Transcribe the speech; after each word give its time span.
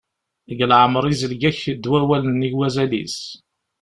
Deg 0.49 0.59
leɛmer 0.69 1.03
izleg-ak-d 1.07 1.83
wawal 1.91 2.23
nnig 2.27 2.53
wazal-is. 2.59 3.17